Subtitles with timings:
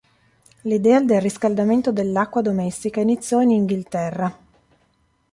[0.63, 4.35] L'idea del riscaldamento dell'acqua domestica iniziò in Inghilterra.